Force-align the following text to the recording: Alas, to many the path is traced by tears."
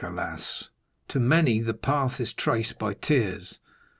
Alas, 0.03 0.63
to 1.09 1.19
many 1.19 1.61
the 1.61 1.75
path 1.75 2.19
is 2.19 2.33
traced 2.33 2.79
by 2.79 2.91
tears." 2.95 3.59